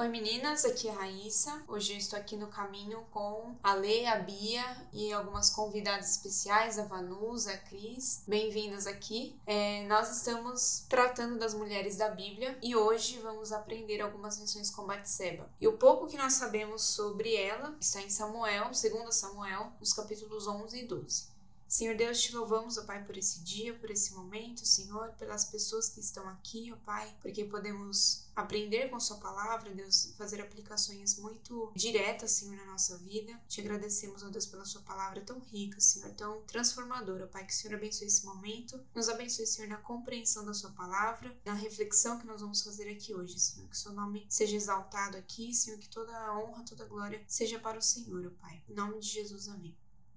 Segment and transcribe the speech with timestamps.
[0.00, 1.62] Oi meninas, aqui é a Raíssa.
[1.68, 6.78] Hoje eu estou aqui no caminho com a Lê, a Bia e algumas convidadas especiais,
[6.78, 8.24] a Vanusa, a Cris.
[8.26, 9.38] Bem-vindas aqui.
[9.46, 14.86] É, nós estamos tratando das mulheres da Bíblia e hoje vamos aprender algumas lições com
[14.86, 15.50] Batseba.
[15.60, 20.46] E o pouco que nós sabemos sobre ela está em Samuel, 2 Samuel, nos capítulos
[20.46, 21.29] 11 e 12.
[21.70, 25.88] Senhor Deus, te louvamos, ó Pai, por esse dia, por esse momento, Senhor, pelas pessoas
[25.88, 31.70] que estão aqui, ó Pai, porque podemos aprender com Sua palavra, Deus, fazer aplicações muito
[31.76, 33.40] diretas, Senhor, na nossa vida.
[33.46, 37.52] Te agradecemos, ó Deus, pela Sua palavra tão rica, Senhor, tão transformadora, ó Pai, que
[37.52, 42.18] o Senhor abençoe esse momento, nos abençoe, Senhor, na compreensão da Sua palavra, na reflexão
[42.18, 45.78] que nós vamos fazer aqui hoje, Senhor, que o Seu nome seja exaltado aqui, Senhor,
[45.78, 48.60] que toda a honra, toda a glória seja para o Senhor, ó Pai.
[48.68, 49.72] Em nome de Jesus, amém.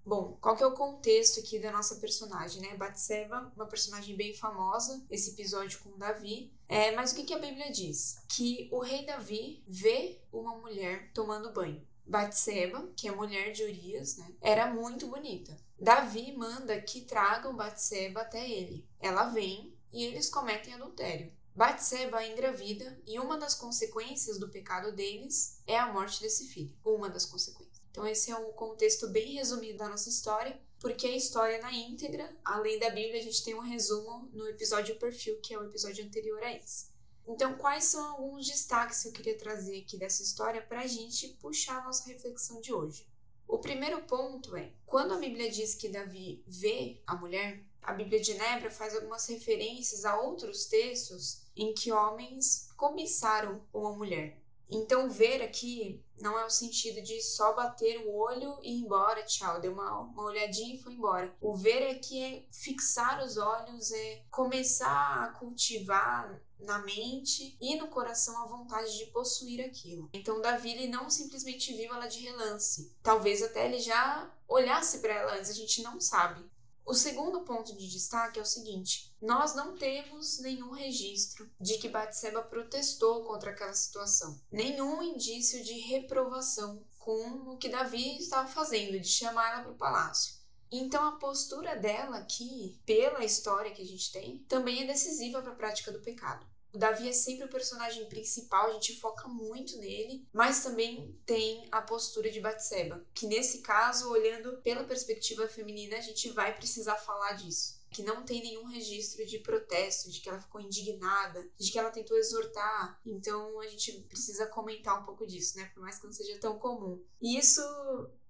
[0.05, 2.75] Bom, qual que é o contexto aqui da nossa personagem, né?
[2.75, 6.51] Batseba, uma personagem bem famosa, esse episódio com Davi.
[6.67, 8.21] É, mas o que, que a Bíblia diz?
[8.27, 11.81] Que o rei Davi vê uma mulher tomando banho.
[12.05, 15.57] Batseba, que é mulher de Urias, né, era muito bonita.
[15.79, 18.85] Davi manda que tragam Batseba até ele.
[18.99, 21.31] Ela vem e eles cometem adultério.
[21.55, 26.75] Batseba engravida e uma das consequências do pecado deles é a morte desse filho.
[26.83, 27.72] Uma das consequências.
[27.93, 32.35] Então, esse é um contexto bem resumido da nossa história, porque a história na íntegra,
[32.43, 36.03] além da Bíblia, a gente tem um resumo no episódio Perfil, que é o episódio
[36.03, 36.87] anterior a esse.
[37.27, 41.27] Então, quais são alguns destaques que eu queria trazer aqui dessa história para a gente
[41.39, 43.07] puxar a nossa reflexão de hoje?
[43.47, 48.19] O primeiro ponto é: quando a Bíblia diz que Davi vê a mulher, a Bíblia
[48.19, 54.42] de Nebra faz algumas referências a outros textos em que homens cobiçaram uma mulher.
[54.69, 59.23] Então, ver aqui não é o sentido de só bater o olho e ir embora,
[59.23, 61.35] tchau, deu uma, uma olhadinha e foi embora.
[61.41, 67.89] O ver aqui é fixar os olhos, é começar a cultivar na mente e no
[67.89, 70.09] coração a vontade de possuir aquilo.
[70.13, 72.95] Então Davi ele não simplesmente viu ela de relance.
[73.03, 76.49] Talvez até ele já olhasse para ela antes, a gente não sabe.
[76.85, 81.87] O segundo ponto de destaque é o seguinte: nós não temos nenhum registro de que
[81.87, 88.99] Batseba protestou contra aquela situação, nenhum indício de reprovação com o que Davi estava fazendo,
[88.99, 90.35] de chamar ela para o palácio.
[90.69, 95.53] Então a postura dela aqui, pela história que a gente tem, também é decisiva para
[95.53, 96.45] a prática do pecado.
[96.73, 101.65] O Davi é sempre o personagem principal, a gente foca muito nele, mas também tem
[101.71, 106.97] a postura de Batseba, que nesse caso, olhando pela perspectiva feminina, a gente vai precisar
[106.97, 111.71] falar disso que não tem nenhum registro de protesto, de que ela ficou indignada, de
[111.71, 112.99] que ela tentou exortar.
[113.05, 115.65] Então a gente precisa comentar um pouco disso, né?
[115.73, 117.01] Por mais que não seja tão comum.
[117.21, 117.61] E isso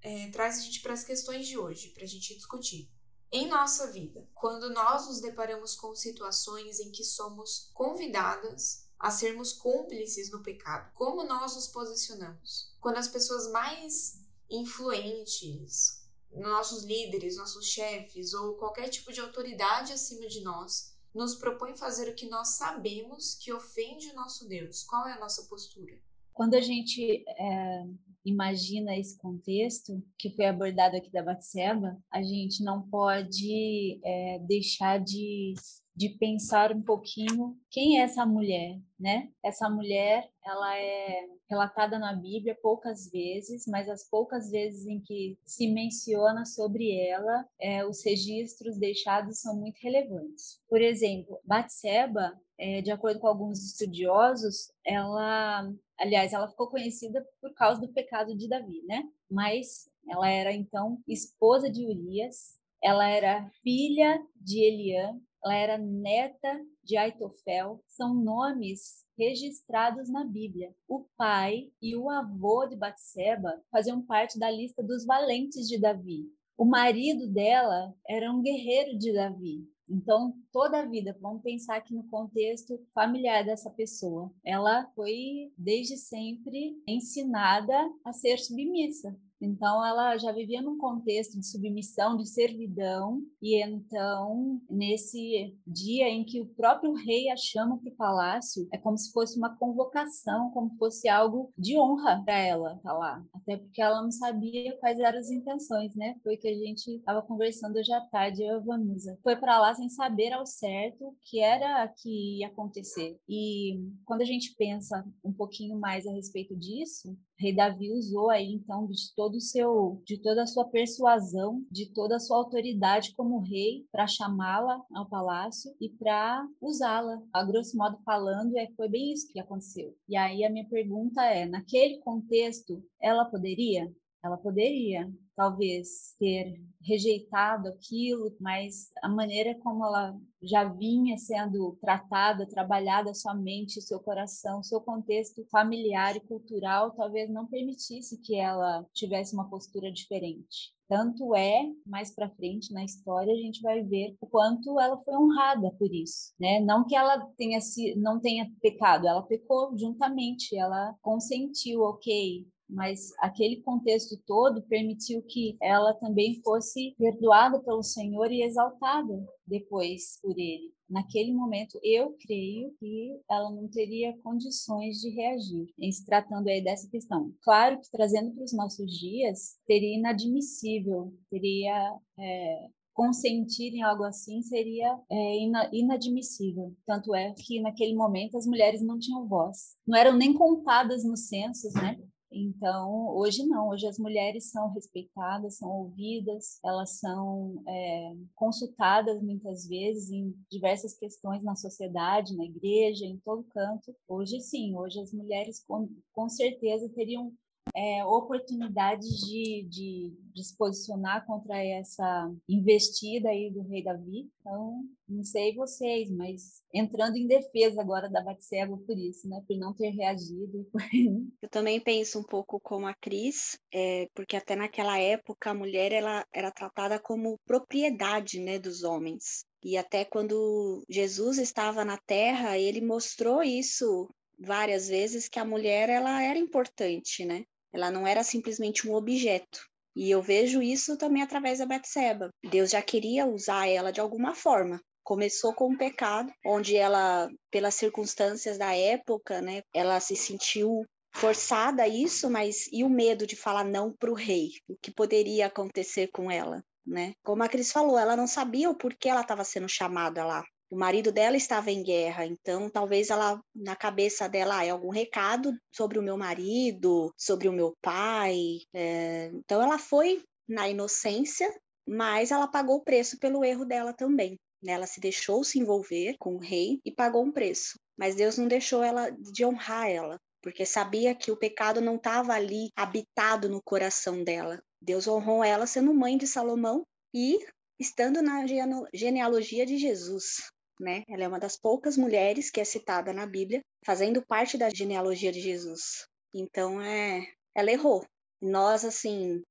[0.02, 2.91] é, traz a gente para as questões de hoje, para a gente discutir.
[3.31, 9.52] Em nossa vida, quando nós nos deparamos com situações em que somos convidadas a sermos
[9.53, 12.72] cúmplices no pecado, como nós nos posicionamos?
[12.79, 14.19] Quando as pessoas mais
[14.50, 16.03] influentes,
[16.36, 22.10] nossos líderes, nossos chefes ou qualquer tipo de autoridade acima de nós, nos propõem fazer
[22.10, 25.94] o que nós sabemos que ofende o nosso Deus, qual é a nossa postura?
[26.34, 27.84] Quando a gente é,
[28.26, 35.00] imagina esse contexto que foi abordado aqui da Batseba, a gente não pode é, deixar
[35.00, 35.54] de,
[35.96, 39.30] de pensar um pouquinho quem é essa mulher, né?
[39.44, 45.38] Essa mulher, ela é relatada na Bíblia poucas vezes, mas as poucas vezes em que
[45.46, 50.59] se menciona sobre ela, é, os registros deixados são muito relevantes.
[50.68, 57.53] Por exemplo, Batseba, é, de acordo com alguns estudiosos, ela Aliás, ela ficou conhecida por
[57.53, 59.03] causa do pecado de Davi, né?
[59.30, 66.62] Mas ela era então esposa de Urias, ela era filha de Eliã, ela era neta
[66.84, 70.74] de Aitofel, são nomes registrados na Bíblia.
[70.88, 76.26] O pai e o avô de Batseba faziam parte da lista dos valentes de Davi.
[76.58, 79.67] O marido dela era um guerreiro de Davi.
[79.90, 84.34] Então, toda a vida, vamos pensar aqui no contexto familiar dessa pessoa.
[84.44, 87.76] Ela foi, desde sempre, ensinada
[88.06, 89.16] a ser submissa.
[89.43, 96.23] Então, ela já vivia num contexto de submissão, de servidão, e então, nesse dia em
[96.23, 100.49] que o próprio rei a chama para o palácio, é como se fosse uma convocação,
[100.51, 103.25] como se fosse algo de honra para ela estar tá lá.
[103.34, 106.16] Até porque ela não sabia quais eram as intenções, né?
[106.23, 109.19] Foi que a gente estava conversando hoje à tarde, eu e a Vanusa.
[109.22, 113.17] Foi para lá sem saber ao certo o que era que ia acontecer.
[113.28, 118.53] E quando a gente pensa um pouquinho mais a respeito disso, rei Davi usou aí
[118.53, 123.13] então de todo o seu, de toda a sua persuasão, de toda a sua autoridade
[123.16, 127.22] como rei para chamá-la ao palácio e para usá-la.
[127.34, 129.93] A grosso modo falando, é foi bem isso que aconteceu.
[130.07, 133.91] E aí a minha pergunta é, naquele contexto, ela poderia?
[134.23, 142.47] Ela poderia, talvez, ter rejeitado aquilo, mas a maneira como ela já vinha sendo tratada,
[142.47, 148.85] trabalhada sua mente, seu coração, seu contexto familiar e cultural, talvez não permitisse que ela
[148.93, 150.73] tivesse uma postura diferente.
[150.87, 155.16] Tanto é, mais para frente na história, a gente vai ver o quanto ela foi
[155.16, 156.59] honrada por isso, né?
[156.59, 163.12] Não que ela tenha se, não tenha pecado, ela pecou juntamente, ela consentiu, ok, mas
[163.20, 170.38] aquele contexto todo permitiu que ela também fosse perdoada pelo Senhor e exaltada depois por
[170.38, 170.74] ele.
[170.90, 176.64] Naquele momento, eu creio que ela não teria condições de reagir em se tratando aí
[176.64, 177.34] dessa questão.
[177.42, 184.42] Claro que trazendo para os nossos dias, seria inadmissível, teria é, consentir em algo assim
[184.44, 185.38] seria é,
[185.72, 186.74] inadmissível.
[186.86, 191.28] Tanto é que naquele momento as mulheres não tinham voz, não eram nem contadas nos
[191.28, 191.98] censos, né?
[192.34, 199.68] Então, hoje não, hoje as mulheres são respeitadas, são ouvidas, elas são é, consultadas muitas
[199.68, 203.96] vezes em diversas questões na sociedade, na igreja, em todo canto.
[204.08, 207.32] Hoje sim, hoje as mulheres com, com certeza teriam
[207.76, 214.30] é, oportunidades de, de, de, se posicionar contra essa investida aí do rei Davi.
[214.40, 219.42] Então, não sei vocês, mas entrando em defesa agora da Batseba por isso, né?
[219.48, 220.68] Por não ter reagido.
[221.42, 225.92] Eu também penso um pouco como a Cris, é, porque até naquela época a mulher
[225.92, 229.46] ela era tratada como propriedade né, dos homens.
[229.64, 235.90] E até quando Jesus estava na terra, ele mostrou isso várias vezes que a mulher
[235.90, 237.46] ela era importante, né?
[237.73, 239.59] Ela não era simplesmente um objeto.
[239.96, 242.29] E eu vejo isso também através da Betseba.
[242.43, 244.81] Deus já queria usar ela de alguma forma.
[245.03, 251.84] Começou com um pecado, onde ela, pelas circunstâncias da época, né, ela se sentiu forçada
[251.84, 254.52] a isso, mas e o medo de falar não para o rei?
[254.67, 256.63] O que poderia acontecer com ela?
[256.86, 257.13] Né?
[257.24, 260.43] Como a Cris falou, ela não sabia o porquê ela estava sendo chamada lá
[260.74, 264.89] o marido dela estava em guerra, então talvez ela, na cabeça dela, ah, é algum
[264.89, 268.62] recado sobre o meu marido, sobre o meu pai.
[268.74, 269.29] É...
[269.36, 271.48] Então ela foi na inocência,
[271.88, 274.36] mas ela pagou o preço pelo erro dela também.
[274.63, 274.74] Né?
[274.74, 277.77] Ela se deixou se envolver com o rei e pagou um preço.
[277.96, 282.34] Mas Deus não deixou ela de honrar ela, porque sabia que o pecado não estava
[282.34, 284.60] ali habitado no coração dela.
[284.81, 287.38] Deus honrou ela sendo mãe de Salomão e
[287.79, 288.43] estando na
[288.91, 291.03] genealogia de Jesus né?
[291.08, 295.31] Ela é uma das poucas mulheres que é citada na Bíblia, fazendo parte da genealogia
[295.31, 296.08] de Jesus.
[296.34, 298.05] Então, é, ela errou.
[298.41, 299.41] Nós, assim,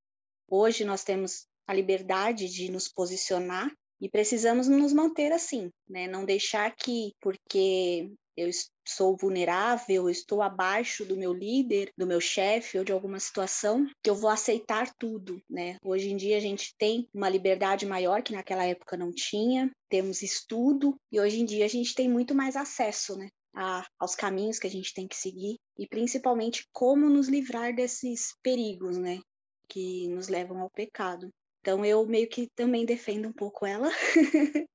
[0.49, 3.71] hoje nós temos a liberdade de nos posicionar
[4.01, 6.07] e precisamos nos manter assim, né?
[6.07, 8.49] Não deixar que, porque eu
[8.85, 14.09] sou vulnerável, estou abaixo do meu líder, do meu chefe ou de alguma situação, que
[14.09, 15.77] eu vou aceitar tudo, né?
[15.83, 20.21] Hoje em dia a gente tem uma liberdade maior que naquela época não tinha, temos
[20.21, 23.29] estudo e hoje em dia a gente tem muito mais acesso, né?
[23.55, 28.33] A, aos caminhos que a gente tem que seguir e principalmente como nos livrar desses
[28.41, 29.19] perigos, né?
[29.67, 31.29] Que nos levam ao pecado.
[31.61, 33.89] Então eu meio que também defendo um pouco ela,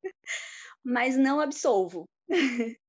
[0.83, 2.05] mas não absolvo.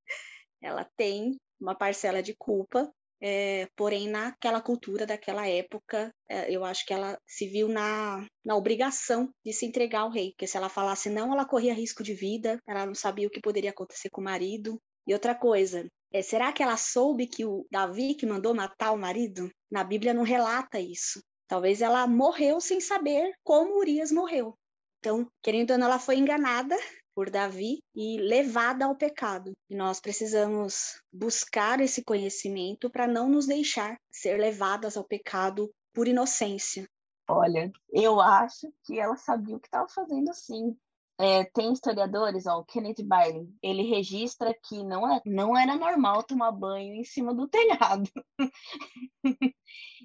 [0.62, 6.86] ela tem uma parcela de culpa, é, porém naquela cultura daquela época, é, eu acho
[6.86, 10.70] que ela se viu na, na obrigação de se entregar ao rei, porque se ela
[10.70, 14.22] falasse não, ela corria risco de vida, ela não sabia o que poderia acontecer com
[14.22, 14.80] o marido.
[15.06, 18.98] E outra coisa, é, será que ela soube que o Davi que mandou matar o
[18.98, 19.50] marido?
[19.70, 21.22] Na Bíblia não relata isso.
[21.48, 24.56] Talvez ela morreu sem saber como Urias morreu.
[25.00, 26.76] Então, querendo ou não, ela foi enganada
[27.20, 29.52] por Davi e levada ao pecado.
[29.70, 36.08] E nós precisamos buscar esse conhecimento para não nos deixar ser levadas ao pecado por
[36.08, 36.88] inocência.
[37.28, 40.74] Olha, eu acho que ela sabia o que estava fazendo sim.
[41.22, 46.24] É, tem historiadores, ó, o Kenneth Bailey, ele registra que não, é, não era normal
[46.24, 48.10] tomar banho em cima do telhado.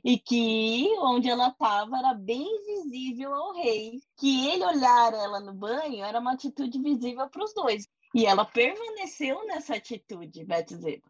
[0.04, 4.00] e que onde ela estava era bem visível ao rei.
[4.16, 7.88] Que ele olhar ela no banho era uma atitude visível para os dois.
[8.12, 11.00] E ela permaneceu nessa atitude, Betseba.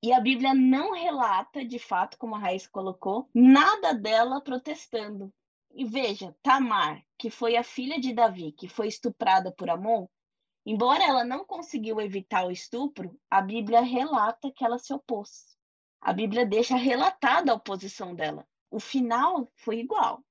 [0.00, 5.32] E a Bíblia não relata, de fato, como a Raiz colocou, nada dela protestando.
[5.78, 10.08] E veja, Tamar, que foi a filha de Davi, que foi estuprada por Amon,
[10.66, 15.56] embora ela não conseguiu evitar o estupro, a Bíblia relata que ela se opôs.
[16.00, 18.44] A Bíblia deixa relatada a oposição dela.
[18.68, 20.24] O final foi igual,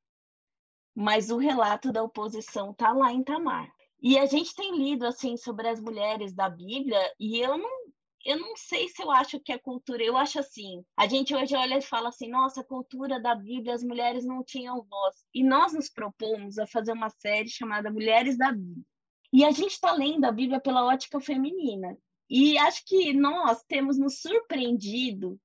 [0.94, 3.72] mas o relato da oposição tá lá em Tamar.
[4.02, 7.87] E a gente tem lido assim sobre as mulheres da Bíblia e eu não
[8.26, 11.56] eu não sei se eu acho que a cultura, eu acho assim, a gente hoje
[11.56, 15.16] olha e fala assim, nossa, cultura da Bíblia, as mulheres não tinham voz.
[15.34, 18.84] E nós nos propomos a fazer uma série chamada Mulheres da Bíblia.
[19.32, 21.98] E a gente está lendo a Bíblia pela ótica feminina.
[22.30, 25.40] E acho que nós temos nos surpreendido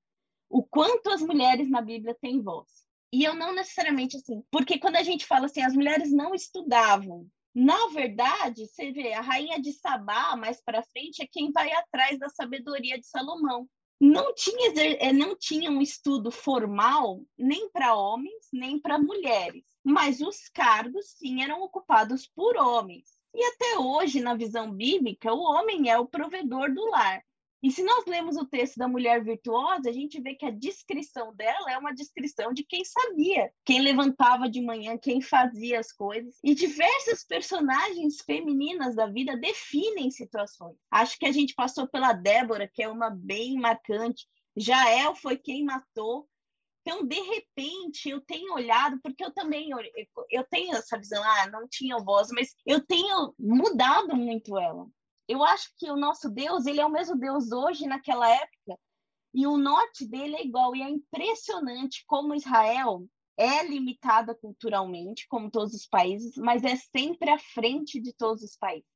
[0.49, 2.69] o quanto as mulheres na Bíblia têm voz.
[3.13, 7.27] E eu não necessariamente assim, porque quando a gente fala assim, as mulheres não estudavam,
[7.55, 12.19] na verdade, você vê, a rainha de Sabá, mais para frente, é quem vai atrás
[12.19, 13.69] da sabedoria de Salomão.
[14.01, 20.21] Não tinha, eh, não tinha um estudo formal nem para homens, nem para mulheres, mas
[20.21, 23.11] os cargos sim eram ocupados por homens.
[23.35, 27.23] E até hoje, na visão bíblica, o homem é o provedor do lar.
[27.63, 31.33] E se nós lemos o texto da mulher virtuosa, a gente vê que a descrição
[31.33, 36.37] dela é uma descrição de quem sabia, quem levantava de manhã, quem fazia as coisas.
[36.43, 40.77] E diversas personagens femininas da vida definem situações.
[40.91, 44.27] Acho que a gente passou pela Débora, que é uma bem marcante.
[44.57, 46.29] Jael foi quem matou.
[46.85, 49.71] Então, de repente, eu tenho olhado, porque eu também
[50.33, 54.85] eu tenho essa visão, ah, não tinha voz, mas eu tenho mudado muito ela
[55.33, 58.79] eu acho que o nosso Deus, ele é o mesmo Deus hoje naquela época,
[59.35, 65.51] e o norte dele é igual, e é impressionante como Israel é limitada culturalmente, como
[65.51, 68.87] todos os países, mas é sempre à frente de todos os países.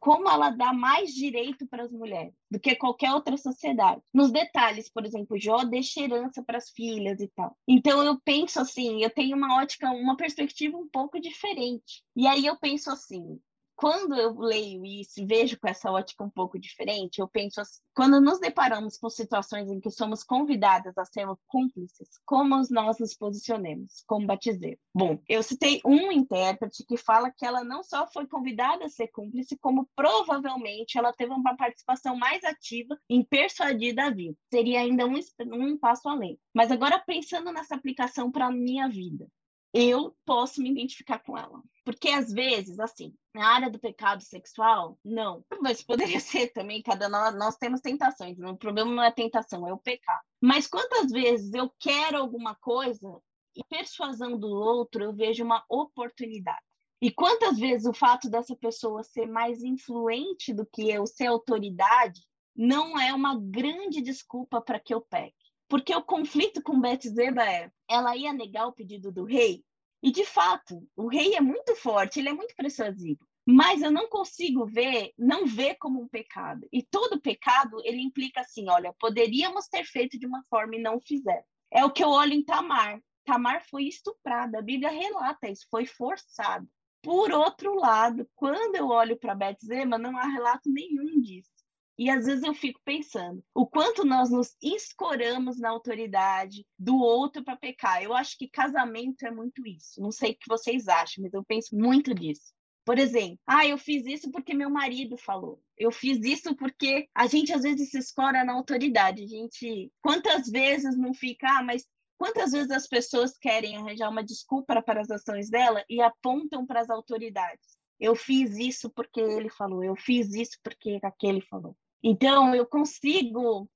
[0.00, 4.02] Como ela dá mais direito para as mulheres do que qualquer outra sociedade.
[4.12, 7.56] Nos detalhes, por exemplo, Jó deixa herança para as filhas e tal.
[7.66, 12.04] Então eu penso assim, eu tenho uma ótica, uma perspectiva um pouco diferente.
[12.14, 13.40] E aí eu penso assim,
[13.76, 17.80] quando eu leio isso e vejo com essa ótica um pouco diferente, eu penso assim,
[17.94, 23.14] quando nos deparamos com situações em que somos convidadas a sermos cúmplices, como nós nos
[23.14, 24.78] posicionemos como batizeiro?
[24.94, 29.08] Bom, eu citei um intérprete que fala que ela não só foi convidada a ser
[29.08, 34.36] cúmplice, como provavelmente ela teve uma participação mais ativa em persuadir Davi.
[34.52, 35.18] Seria ainda um,
[35.52, 36.38] um passo além.
[36.54, 39.26] Mas agora pensando nessa aplicação para a minha vida,
[39.74, 41.60] eu posso me identificar com ela.
[41.84, 45.44] Porque às vezes, assim, na área do pecado sexual, não.
[45.60, 48.38] Mas poderia ser também, cada nós, nós temos tentações.
[48.38, 50.22] O problema não é tentação, é o pecado.
[50.40, 53.20] Mas quantas vezes eu quero alguma coisa
[53.56, 56.62] e persuasão do outro eu vejo uma oportunidade.
[57.02, 62.22] E quantas vezes o fato dessa pessoa ser mais influente do que eu, ser autoridade,
[62.56, 65.43] não é uma grande desculpa para que eu peque.
[65.74, 69.64] Porque o conflito com Betseba é, ela ia negar o pedido do rei,
[70.00, 74.08] e de fato, o rei é muito forte, ele é muito persuasivo, mas eu não
[74.08, 76.64] consigo ver, não ver como um pecado.
[76.72, 81.00] E todo pecado, ele implica assim, olha, poderíamos ter feito de uma forma e não
[81.00, 81.44] fizer.
[81.72, 83.00] É o que eu olho em Tamar.
[83.24, 86.64] Tamar foi estuprada, a Bíblia relata isso, foi forçada.
[87.02, 91.50] Por outro lado, quando eu olho para Betseba, não há relato nenhum disso.
[91.96, 97.44] E às vezes eu fico pensando o quanto nós nos escoramos na autoridade do outro
[97.44, 98.02] para pecar.
[98.02, 100.00] Eu acho que casamento é muito isso.
[100.00, 102.52] Não sei o que vocês acham, mas eu penso muito nisso.
[102.84, 105.62] Por exemplo, ah, eu fiz isso porque meu marido falou.
[105.78, 109.22] Eu fiz isso porque a gente às vezes se escora na autoridade.
[109.22, 111.86] A gente, quantas vezes não fica, ah, mas
[112.18, 116.80] quantas vezes as pessoas querem arranjar uma desculpa para as ações dela e apontam para
[116.80, 117.78] as autoridades?
[117.98, 121.74] Eu fiz isso porque ele falou, eu fiz isso porque aquele falou.
[122.06, 123.66] Então, eu consigo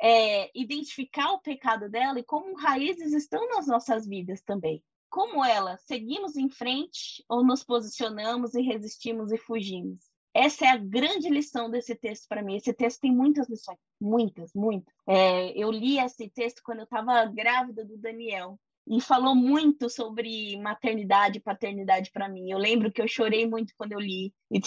[0.00, 4.82] é, identificar o pecado dela e como raízes estão nas nossas vidas também.
[5.10, 9.98] Como ela, seguimos em frente ou nos posicionamos e resistimos e fugimos?
[10.32, 12.56] Essa é a grande lição desse texto para mim.
[12.56, 14.94] Esse texto tem muitas lições, muitas, muitas.
[15.06, 20.56] É, eu li esse texto quando eu estava grávida do Daniel e falou muito sobre
[20.58, 22.50] maternidade e paternidade para mim.
[22.50, 24.32] Eu lembro que eu chorei muito quando eu li.
[24.50, 24.60] E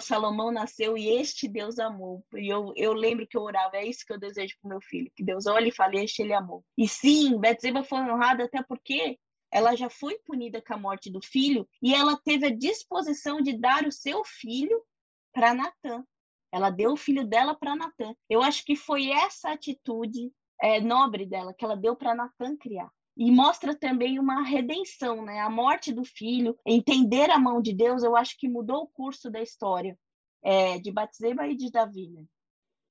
[0.00, 2.22] Salomão nasceu e este Deus amou.
[2.34, 5.10] E eu, eu lembro que eu orava, é isso que eu desejo para meu filho,
[5.16, 6.62] que Deus olhe e fale, este ele amou.
[6.76, 9.18] E sim, Betseba foi honrada até porque
[9.50, 13.56] ela já foi punida com a morte do filho e ela teve a disposição de
[13.56, 14.82] dar o seu filho
[15.32, 16.04] para Natã.
[16.52, 18.14] Ela deu o filho dela para Natã.
[18.28, 20.30] Eu acho que foi essa atitude
[20.60, 25.40] é, nobre dela que ela deu para Natã criar e mostra também uma redenção, né?
[25.40, 29.30] A morte do filho, entender a mão de Deus, eu acho que mudou o curso
[29.30, 29.96] da história
[30.42, 32.10] é, de Batseba e de Davi.
[32.10, 32.24] Né?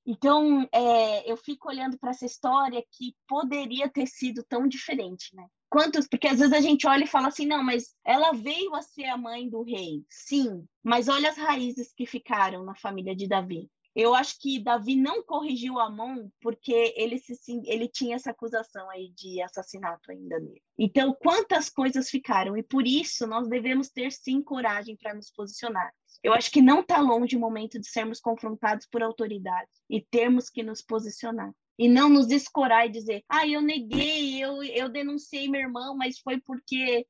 [0.06, 5.48] Então, é, eu fico olhando para essa história que poderia ter sido tão diferente, né?
[5.70, 8.82] Quantos, porque às vezes a gente olha e fala assim, não, mas ela veio a
[8.82, 13.28] ser a mãe do rei, sim, mas olha as raízes que ficaram na família de
[13.28, 13.72] Davi.
[13.96, 17.36] Eu acho que Davi não corrigiu a mão porque ele, se,
[17.66, 20.62] ele tinha essa acusação aí de assassinato ainda nele.
[20.78, 22.58] Então, quantas coisas ficaram?
[22.58, 25.94] E por isso nós devemos ter sim coragem para nos posicionar.
[26.24, 30.50] Eu acho que não está longe o momento de sermos confrontados por autoridades e termos
[30.50, 31.52] que nos posicionar.
[31.78, 36.20] E não nos escorar e dizer, ah, eu neguei, eu, eu denunciei meu irmão, mas
[36.20, 37.06] foi porque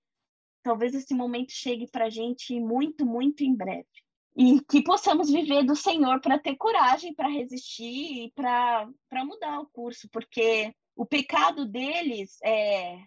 [0.64, 3.86] talvez esse momento chegue para a gente muito, muito em breve.
[4.36, 8.88] E que possamos viver do Senhor para ter coragem para resistir e para
[9.26, 12.98] mudar o curso, porque o pecado deles é,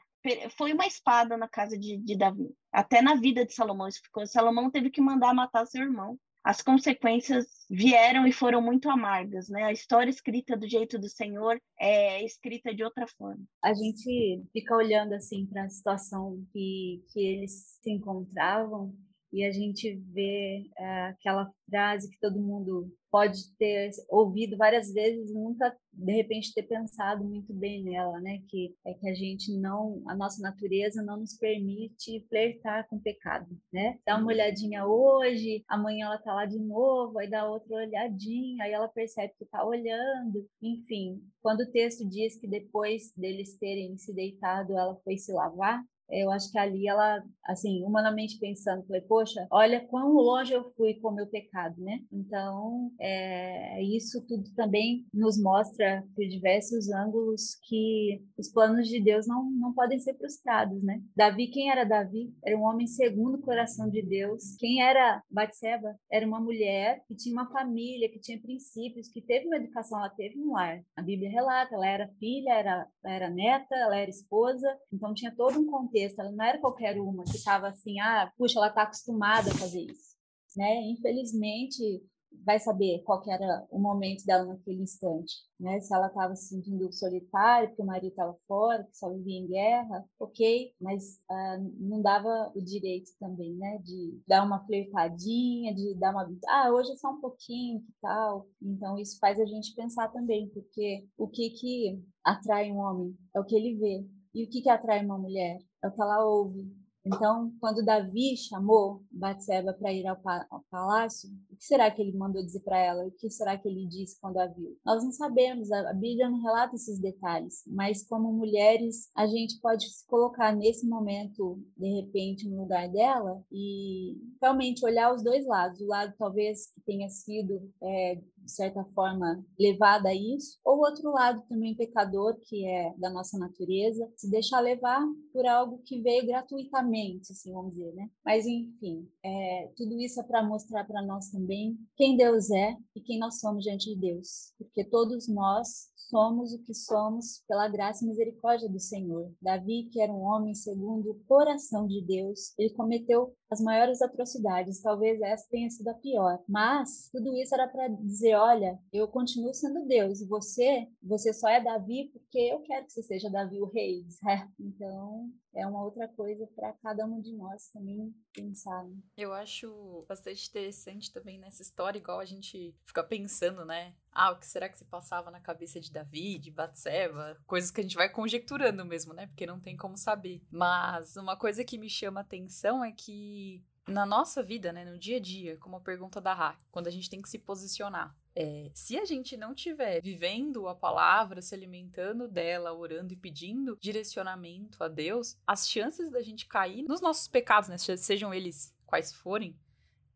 [0.57, 2.49] foi uma espada na casa de, de Davi.
[2.73, 4.27] Até na vida de Salomão isso ficou.
[4.27, 6.19] Salomão teve que mandar matar seu irmão.
[6.45, 9.65] As consequências vieram e foram muito amargas, né?
[9.65, 13.43] A história escrita do jeito do Senhor é escrita de outra forma.
[13.65, 18.95] A gente fica olhando assim para a situação que, que eles se encontravam
[19.37, 25.31] e a gente vê é, aquela frase que todo mundo pode ter ouvido várias vezes
[25.31, 28.41] e nunca de repente ter pensado muito bem nela, né?
[28.49, 33.03] Que é que a gente não, a nossa natureza não nos permite flertar com o
[33.03, 33.99] pecado, né?
[34.07, 38.73] Dá uma olhadinha hoje, amanhã ela tá lá de novo, aí dá outra olhadinha, aí
[38.73, 41.21] ela percebe que tá olhando, enfim.
[41.43, 46.31] Quando o texto diz que depois deles terem se deitado, ela foi se lavar, eu
[46.31, 51.09] acho que ali ela, assim, humanamente pensando, foi, poxa, olha quão longe eu fui com
[51.09, 52.01] o meu pecado, né?
[52.13, 59.27] Então, é, isso tudo também nos mostra por diversos ângulos que os planos de Deus
[59.27, 61.03] não, não podem ser frustrados, né?
[61.17, 62.33] Davi, quem era Davi?
[62.45, 64.57] Era um homem segundo o coração de Deus.
[64.59, 65.97] Quem era Batseba?
[66.11, 70.11] Era uma mulher que tinha uma família, que tinha princípios, que teve uma educação, ela
[70.11, 70.81] teve um lar.
[70.97, 75.59] A Bíblia relata, ela era filha, era, era neta, ela era esposa, então tinha todo
[75.59, 78.83] um contexto contexto, ela não era qualquer uma que estava assim, ah, puxa, ela está
[78.83, 80.17] acostumada a fazer isso,
[80.57, 80.83] né?
[80.91, 82.03] Infelizmente,
[82.45, 85.81] vai saber qual era o momento dela naquele instante, né?
[85.81, 89.47] Se ela estava se sentindo solitária, porque o marido estava fora, que só vivia em
[89.47, 93.79] guerra, ok, mas uh, não dava o direito também, né?
[93.79, 98.47] De dar uma flertadinha, de dar uma, ah, hoje é só um pouquinho, que tal?
[98.61, 103.41] Então isso faz a gente pensar também, porque o que que atrai um homem é
[103.41, 104.07] o que ele vê,
[104.37, 105.57] e o que que atrai uma mulher?
[105.87, 106.67] É que ela ouve.
[107.07, 110.19] Então, quando Davi chamou Batseba para ir ao,
[110.51, 113.07] ao, palácio, o que será que ele mandou dizer para ela?
[113.07, 114.77] O que será que ele disse quando a viu?
[114.85, 119.61] Nós não sabemos, a, a Bíblia não relata esses detalhes, mas como mulheres, a gente
[119.61, 125.47] pode se colocar nesse momento, de repente, no lugar dela e realmente olhar os dois
[125.47, 125.81] lados.
[125.81, 130.81] O lado talvez que tenha sido é, de certa forma, levada a isso, ou o
[130.87, 136.01] outro lado também pecador, que é da nossa natureza, se deixar levar por algo que
[136.01, 138.09] veio gratuitamente, assim vamos dizer, né?
[138.25, 143.01] Mas, enfim, é, tudo isso é para mostrar para nós também quem Deus é e
[143.01, 148.05] quem nós somos diante de Deus, porque todos nós somos o que somos pela graça
[148.05, 149.33] e misericórdia do Senhor.
[149.43, 154.83] Davi, que era um homem segundo o coração de Deus, ele cometeu as maiores atrocidades,
[154.83, 156.39] talvez essa tenha sido a pior.
[156.49, 161.49] Mas tudo isso era para dizer, olha, eu continuo sendo Deus e você, você só
[161.49, 164.05] é Davi porque eu quero que você seja Davi o rei.
[164.23, 164.49] Né?
[164.59, 168.85] Então, é uma outra coisa para cada um de nós também pensar.
[168.85, 168.97] Né?
[169.17, 173.95] Eu acho bastante interessante também nessa história, igual a gente fica pensando, né?
[174.13, 177.39] Ah, o que será que se passava na cabeça de Davi, de Batseba?
[177.47, 179.27] Coisas que a gente vai conjecturando mesmo, né?
[179.27, 180.43] Porque não tem como saber.
[180.51, 185.17] Mas uma coisa que me chama atenção é que na nossa vida, né, no dia
[185.17, 188.71] a dia, como a pergunta da Ra, quando a gente tem que se posicionar, é,
[188.75, 194.85] se a gente não tiver vivendo a palavra, se alimentando dela, orando e pedindo direcionamento
[194.85, 199.59] a Deus, as chances da gente cair nos nossos pecados, né, sejam eles quais forem,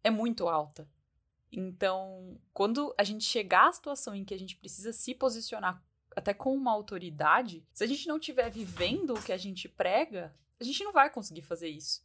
[0.04, 0.86] é muito alta.
[1.50, 5.82] Então, quando a gente chegar à situação em que a gente precisa se posicionar
[6.14, 10.36] até com uma autoridade, se a gente não estiver vivendo o que a gente prega,
[10.60, 12.04] a gente não vai conseguir fazer isso.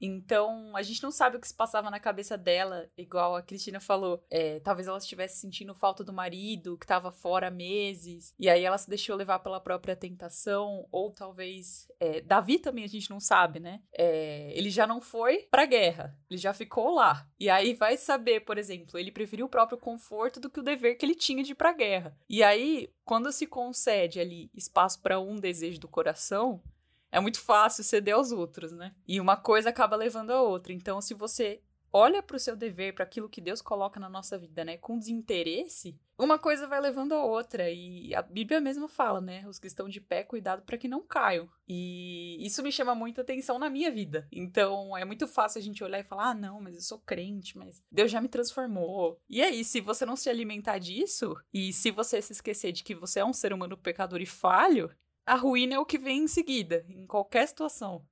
[0.00, 3.80] Então, a gente não sabe o que se passava na cabeça dela, igual a Cristina
[3.80, 4.22] falou.
[4.30, 8.64] É, talvez ela estivesse sentindo falta do marido, que estava fora há meses, e aí
[8.64, 11.88] ela se deixou levar pela própria tentação, ou talvez.
[12.00, 13.80] É, Davi também a gente não sabe, né?
[13.92, 17.26] É, ele já não foi pra guerra, ele já ficou lá.
[17.38, 20.96] E aí vai saber, por exemplo, ele preferiu o próprio conforto do que o dever
[20.96, 22.16] que ele tinha de ir pra guerra.
[22.28, 26.62] E aí, quando se concede ali espaço para um desejo do coração,
[27.10, 28.94] é muito fácil ceder aos outros, né?
[29.06, 30.72] E uma coisa acaba levando a outra.
[30.72, 31.60] Então, se você
[31.92, 34.98] olha para o seu dever, para aquilo que Deus coloca na nossa vida, né, com
[34.98, 37.70] desinteresse, uma coisa vai levando a outra.
[37.70, 39.46] E a Bíblia mesmo fala, né?
[39.46, 41.48] Os que estão de pé, cuidado para que não caiam.
[41.68, 44.26] E isso me chama muita atenção na minha vida.
[44.32, 47.56] Então é muito fácil a gente olhar e falar: ah, não, mas eu sou crente,
[47.56, 49.20] mas Deus já me transformou.
[49.30, 52.96] E aí, se você não se alimentar disso, e se você se esquecer de que
[52.96, 54.90] você é um ser humano pecador e falho,
[55.28, 58.02] a ruína é o que vem em seguida, em qualquer situação.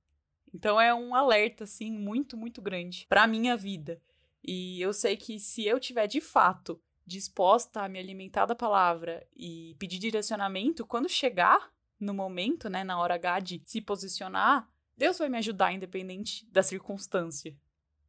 [0.53, 3.99] Então é um alerta, assim, muito, muito grande para minha vida.
[4.43, 9.25] E eu sei que se eu tiver de fato disposta a me alimentar da palavra
[9.35, 15.17] e pedir direcionamento, quando chegar no momento, né, na hora H de se posicionar, Deus
[15.17, 17.57] vai me ajudar independente da circunstância.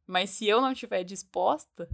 [0.05, 1.89] Mas se eu não estiver disposta,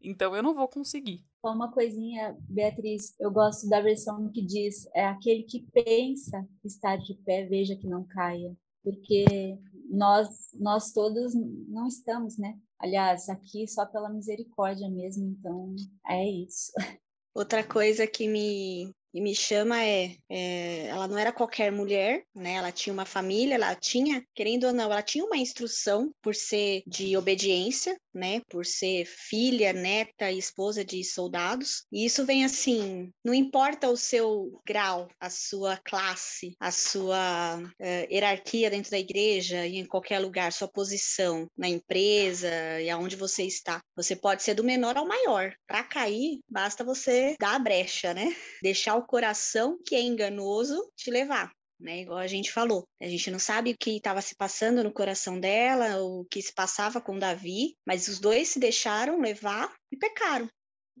[0.00, 1.24] então eu não vou conseguir.
[1.44, 6.96] Só uma coisinha, Beatriz, eu gosto da versão que diz: é aquele que pensa estar
[6.96, 8.54] de pé, veja que não caia.
[8.82, 9.58] Porque
[9.90, 11.34] nós, nós todos
[11.68, 12.58] não estamos, né?
[12.78, 15.74] Aliás, aqui só pela misericórdia mesmo, então
[16.06, 16.72] é isso.
[17.34, 22.54] Outra coisa que me me chama é, é, ela não era qualquer mulher, né?
[22.54, 26.82] Ela tinha uma família, ela tinha, querendo ou não, ela tinha uma instrução por ser
[26.86, 28.40] de obediência, né?
[28.48, 31.84] Por ser filha, neta e esposa de soldados.
[31.92, 38.12] E isso vem assim, não importa o seu grau, a sua classe, a sua uh,
[38.12, 43.44] hierarquia dentro da igreja e em qualquer lugar, sua posição na empresa e aonde você
[43.44, 43.80] está.
[43.96, 45.52] Você pode ser do menor ao maior.
[45.66, 48.34] Para cair, basta você dar a brecha, né?
[48.62, 51.52] Deixar o coração, que é enganoso, te levar.
[51.80, 54.92] Né, igual a gente falou, a gente não sabe o que estava se passando no
[54.92, 59.96] coração dela, o que se passava com Davi, mas os dois se deixaram levar e
[59.96, 60.46] pecaram.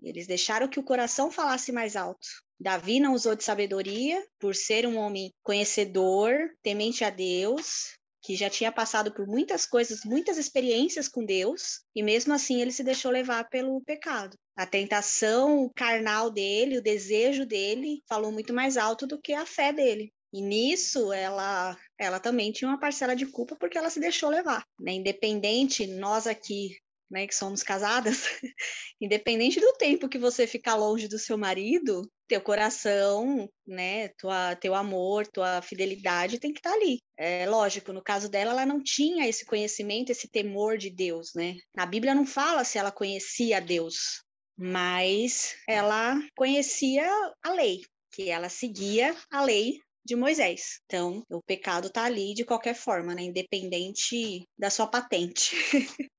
[0.02, 2.26] Eles deixaram que o coração falasse mais alto.
[2.58, 8.48] Davi não usou de sabedoria por ser um homem conhecedor, temente a Deus, que já
[8.48, 13.10] tinha passado por muitas coisas, muitas experiências com Deus, e mesmo assim ele se deixou
[13.10, 14.36] levar pelo pecado.
[14.56, 19.72] A tentação carnal dele, o desejo dele, falou muito mais alto do que a fé
[19.72, 20.10] dele.
[20.32, 24.64] E nisso ela ela também tinha uma parcela de culpa porque ela se deixou levar,
[24.80, 24.92] né?
[24.92, 26.76] Independente nós aqui
[27.10, 28.22] né, que somos casadas,
[29.00, 34.74] independente do tempo que você ficar longe do seu marido, teu coração, né, tua, teu
[34.74, 37.00] amor, tua fidelidade tem que estar tá ali.
[37.18, 41.56] É lógico, no caso dela, ela não tinha esse conhecimento, esse temor de Deus, né?
[41.74, 44.22] Na Bíblia não fala se ela conhecia Deus,
[44.56, 47.04] mas ela conhecia
[47.42, 47.80] a lei,
[48.12, 50.80] que ela seguia a lei de Moisés.
[50.86, 53.22] Então, o pecado está ali de qualquer forma, né?
[53.22, 55.56] Independente da sua patente.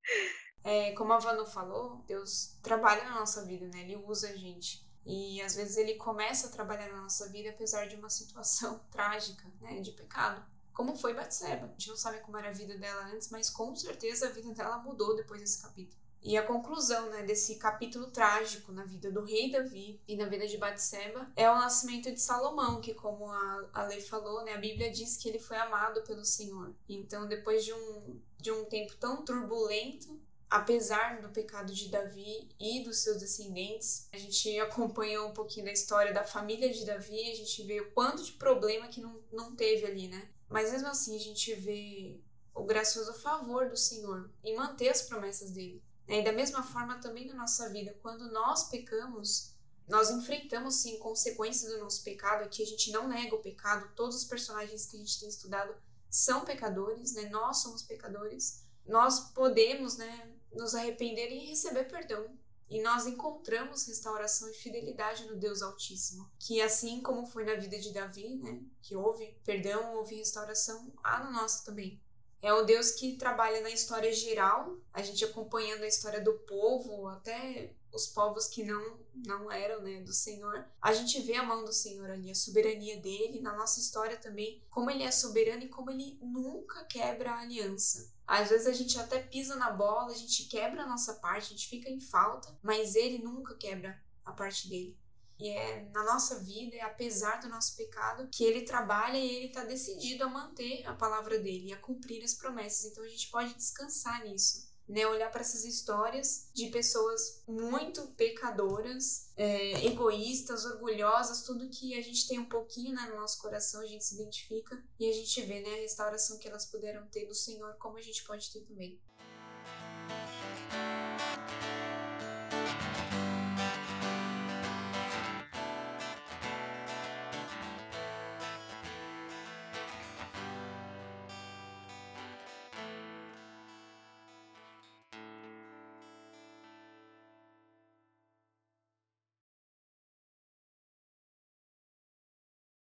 [0.64, 3.82] É, como a Vanu falou, Deus trabalha na nossa vida, né?
[3.82, 4.86] Ele usa a gente.
[5.06, 9.44] E às vezes ele começa a trabalhar na nossa vida apesar de uma situação trágica,
[9.60, 10.46] né, de pecado.
[10.74, 11.66] Como foi Batseba.
[11.66, 14.54] A gente não sabe como era a vida dela antes, mas com certeza a vida
[14.54, 16.01] dela mudou depois desse capítulo.
[16.24, 20.46] E a conclusão né, desse capítulo trágico na vida do rei Davi e na vida
[20.46, 24.60] de Batseba é o nascimento de Salomão, que como a, a lei falou, né, a
[24.60, 26.76] Bíblia diz que ele foi amado pelo Senhor.
[26.88, 32.84] Então, depois de um, de um tempo tão turbulento, apesar do pecado de Davi e
[32.84, 37.36] dos seus descendentes, a gente acompanhou um pouquinho da história da família de Davi, a
[37.36, 40.30] gente vê o quanto de problema que não, não teve ali, né?
[40.48, 42.20] Mas mesmo assim, a gente vê
[42.54, 45.82] o gracioso favor do Senhor em manter as promessas dele.
[46.12, 49.54] E da mesma forma também na nossa vida, quando nós pecamos,
[49.88, 54.18] nós enfrentamos sim consequências do nosso pecado, aqui a gente não nega o pecado, todos
[54.18, 55.74] os personagens que a gente tem estudado
[56.10, 57.30] são pecadores, né?
[57.30, 58.66] Nós somos pecadores.
[58.86, 62.38] Nós podemos, né, nos arrepender e receber perdão.
[62.70, 66.30] E nós encontramos restauração e fidelidade no Deus Altíssimo.
[66.40, 71.24] Que assim como foi na vida de Davi, né, que houve perdão, houve restauração, há
[71.24, 72.01] na nossa também.
[72.42, 77.08] É o Deus que trabalha na história geral, a gente acompanhando a história do povo,
[77.08, 80.66] até os povos que não não eram né, do Senhor.
[80.82, 84.64] A gente vê a mão do Senhor ali, a soberania dele, na nossa história também,
[84.70, 88.12] como ele é soberano e como ele nunca quebra a aliança.
[88.26, 91.50] Às vezes a gente até pisa na bola, a gente quebra a nossa parte, a
[91.50, 94.98] gente fica em falta, mas ele nunca quebra a parte dele.
[95.42, 99.48] E é na nossa vida, é apesar do nosso pecado, que ele trabalha e ele
[99.48, 102.92] está decidido a manter a palavra dele e a cumprir as promessas.
[102.92, 105.08] Então a gente pode descansar nisso né?
[105.08, 112.28] Olhar para essas histórias de pessoas muito pecadoras, é, egoístas, orgulhosas, tudo que a gente
[112.28, 115.62] tem um pouquinho né, no nosso coração, a gente se identifica e a gente vê
[115.62, 119.00] né, a restauração que elas puderam ter do Senhor, como a gente pode ter também.